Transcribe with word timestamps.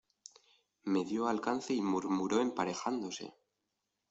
me 0.81 1.03
dió 1.05 1.27
alcance 1.27 1.75
y 1.75 1.81
murmuró 1.83 2.39
emparejándose: 2.41 3.35